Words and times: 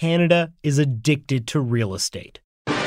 Canada 0.00 0.50
is 0.62 0.78
addicted 0.78 1.46
to 1.48 1.60
real 1.60 1.92
estate. 1.92 2.40
Well, 2.66 2.78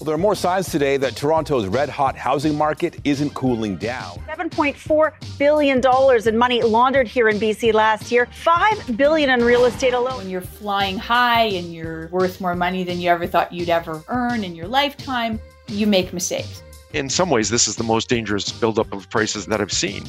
there 0.00 0.14
are 0.14 0.18
more 0.18 0.34
signs 0.34 0.70
today 0.70 0.96
that 0.96 1.14
Toronto's 1.14 1.66
red 1.66 1.90
hot 1.90 2.16
housing 2.16 2.56
market 2.56 2.98
isn't 3.04 3.34
cooling 3.34 3.76
down. 3.76 4.16
$7.4 4.26 5.38
billion 5.38 6.26
in 6.26 6.38
money 6.38 6.62
laundered 6.62 7.06
here 7.06 7.28
in 7.28 7.36
BC 7.38 7.74
last 7.74 8.10
year, 8.10 8.24
5 8.32 8.96
billion 8.96 9.28
in 9.28 9.44
real 9.44 9.66
estate 9.66 9.92
alone. 9.92 10.16
When 10.16 10.30
you're 10.30 10.40
flying 10.40 10.96
high 10.96 11.48
and 11.48 11.70
you're 11.70 12.08
worth 12.08 12.40
more 12.40 12.54
money 12.54 12.82
than 12.82 12.98
you 12.98 13.10
ever 13.10 13.26
thought 13.26 13.52
you'd 13.52 13.68
ever 13.68 14.02
earn 14.08 14.42
in 14.42 14.54
your 14.54 14.68
lifetime, 14.68 15.38
you 15.68 15.86
make 15.86 16.14
mistakes. 16.14 16.62
In 16.94 17.10
some 17.10 17.28
ways, 17.28 17.50
this 17.50 17.68
is 17.68 17.76
the 17.76 17.84
most 17.84 18.08
dangerous 18.08 18.50
buildup 18.50 18.90
of 18.90 19.10
prices 19.10 19.44
that 19.46 19.60
I've 19.60 19.70
seen. 19.70 20.04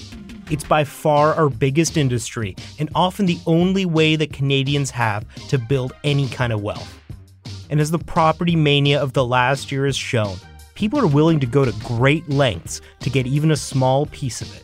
It's 0.50 0.64
by 0.64 0.84
far 0.84 1.34
our 1.34 1.50
biggest 1.50 1.98
industry 1.98 2.56
and 2.80 2.90
often 2.96 3.26
the 3.26 3.40
only 3.46 3.86
way 3.86 4.16
that 4.16 4.34
Canadians 4.34 4.92
have 4.92 5.26
to 5.48 5.58
build 5.58 5.94
any 6.04 6.28
kind 6.28 6.52
of 6.52 6.62
wealth. 6.62 7.00
And 7.70 7.80
as 7.80 7.92
the 7.92 8.00
property 8.00 8.56
mania 8.56 9.02
of 9.02 9.14
the 9.14 9.26
last 9.26 9.72
year 9.72 9.86
has 9.86 9.96
shown, 9.96 10.38
people 10.76 11.00
are 11.00 11.08
willing 11.08 11.40
to 11.40 11.48
go 11.48 11.66
to 11.66 11.72
great 11.86 12.28
lengths 12.30 12.82
to 13.00 13.10
get 13.10 13.26
even 13.26 13.52
a 13.52 13.56
small 13.56 14.06
piece 14.08 14.42
of 14.42 14.56
it. 14.56 14.64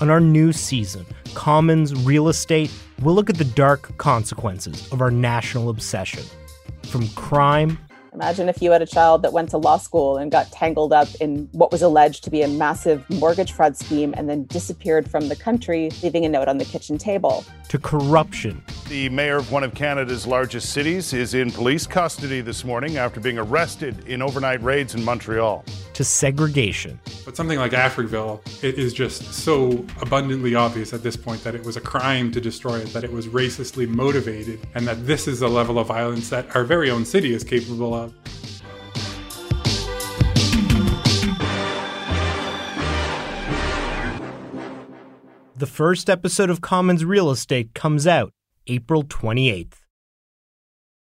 On 0.00 0.10
our 0.10 0.20
new 0.20 0.52
season, 0.52 1.04
Commons 1.34 1.94
Real 2.04 2.28
Estate, 2.28 2.72
we'll 3.02 3.14
look 3.14 3.28
at 3.28 3.36
the 3.36 3.44
dark 3.44 3.96
consequences 3.98 4.90
of 4.92 5.00
our 5.00 5.10
national 5.10 5.68
obsession. 5.68 6.22
From 6.84 7.08
crime 7.08 7.78
Imagine 8.20 8.48
if 8.48 8.60
you 8.60 8.72
had 8.72 8.82
a 8.82 8.86
child 8.86 9.22
that 9.22 9.32
went 9.32 9.48
to 9.50 9.58
law 9.58 9.76
school 9.76 10.16
and 10.16 10.28
got 10.28 10.50
tangled 10.50 10.92
up 10.92 11.06
in 11.20 11.48
what 11.52 11.70
was 11.70 11.82
alleged 11.82 12.24
to 12.24 12.30
be 12.30 12.42
a 12.42 12.48
massive 12.48 13.08
mortgage 13.08 13.52
fraud 13.52 13.76
scheme 13.76 14.12
and 14.16 14.28
then 14.28 14.44
disappeared 14.46 15.08
from 15.08 15.28
the 15.28 15.36
country, 15.36 15.88
leaving 16.02 16.24
a 16.24 16.28
note 16.28 16.48
on 16.48 16.58
the 16.58 16.64
kitchen 16.64 16.98
table. 16.98 17.44
To 17.68 17.78
corruption. 17.78 18.60
The 18.88 19.08
mayor 19.10 19.36
of 19.36 19.52
one 19.52 19.62
of 19.62 19.72
Canada's 19.72 20.26
largest 20.26 20.72
cities 20.72 21.12
is 21.12 21.34
in 21.34 21.52
police 21.52 21.86
custody 21.86 22.40
this 22.40 22.64
morning 22.64 22.96
after 22.96 23.20
being 23.20 23.38
arrested 23.38 24.08
in 24.08 24.20
overnight 24.20 24.60
raids 24.64 24.96
in 24.96 25.04
Montreal. 25.04 25.64
To 25.94 26.02
segregation. 26.02 26.98
But 27.28 27.36
something 27.36 27.58
like 27.58 27.72
Africville, 27.72 28.40
it 28.64 28.78
is 28.78 28.94
just 28.94 29.34
so 29.34 29.84
abundantly 30.00 30.54
obvious 30.54 30.94
at 30.94 31.02
this 31.02 31.14
point 31.14 31.44
that 31.44 31.54
it 31.54 31.62
was 31.62 31.76
a 31.76 31.80
crime 31.82 32.32
to 32.32 32.40
destroy 32.40 32.76
it, 32.78 32.86
that 32.94 33.04
it 33.04 33.12
was 33.12 33.26
racistly 33.26 33.86
motivated, 33.86 34.66
and 34.74 34.88
that 34.88 35.06
this 35.06 35.28
is 35.28 35.42
a 35.42 35.46
level 35.46 35.78
of 35.78 35.88
violence 35.88 36.30
that 36.30 36.56
our 36.56 36.64
very 36.64 36.88
own 36.90 37.04
city 37.04 37.34
is 37.34 37.44
capable 37.44 37.92
of. 37.92 38.14
The 45.54 45.66
first 45.66 46.08
episode 46.08 46.48
of 46.48 46.62
Commons 46.62 47.04
Real 47.04 47.30
Estate 47.30 47.74
comes 47.74 48.06
out 48.06 48.32
April 48.68 49.04
28th. 49.04 49.77